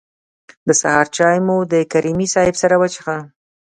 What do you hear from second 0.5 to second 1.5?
د سهار چای